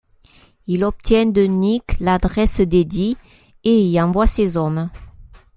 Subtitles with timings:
[0.65, 3.17] Il obtient de Nick l'adresse d'Eddie
[3.63, 4.89] et y envoie ses hommes.